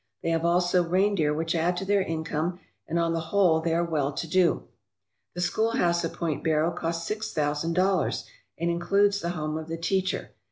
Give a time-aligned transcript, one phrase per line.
[0.23, 3.85] They have also reindeer which add to their income, and on the whole they are
[3.85, 4.67] well to do.
[5.35, 8.25] The schoolhouse at Point Barrow cost six thousand dollars,
[8.57, 10.31] and includes the home of the teacher.